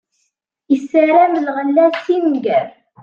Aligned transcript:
Issaram 0.75 1.33
lɣella 1.45 1.85
si 2.03 2.17
nnger. 2.23 2.67